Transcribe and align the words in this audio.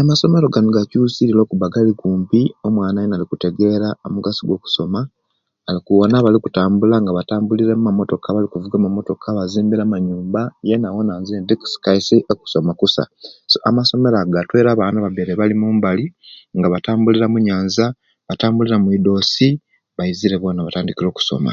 Amasomero 0.00 0.46
ganu 0.54 0.70
gachusirie 0.76 1.32
olwokubba 1.34 1.66
gali 1.74 1.92
kumpi 2.00 2.40
omwana 2.66 2.98
yena 3.02 3.14
alikutegera 3.18 3.88
omugaso 4.06 4.40
gwo 4.44 4.58
kusoma 4.64 5.00
alikuwona 5.68 6.14
abali 6.18 6.38
kutambula 6.44 6.96
nga 7.02 7.12
batambulira 7.18 7.72
mu'motoka 7.82 8.34
balikuvuga 8.34 8.76
motoka 8.96 9.26
bazimbire 9.38 9.82
amanyumba 9.84 10.40
yena 10.68 10.86
awona 10.88 11.12
zenti 11.28 11.54
kaisi 11.84 12.16
okusoma 12.32 12.70
kusa 12.80 13.02
so 13.50 13.58
amasomero 13.68 14.16
ago 14.18 14.32
gatweire 14.34 14.68
abana 14.72 14.96
ababbeire 14.98 15.32
bali 15.40 15.54
Mumbai 15.60 16.04
nga 16.56 16.68
batambulira 16.72 17.26
munyanza 17.32 17.84
batambulira 18.28 18.76
mwidosi 18.82 19.48
bayizire 19.96 20.36
bona 20.42 20.64
batandikire 20.66 21.08
okusoma 21.10 21.52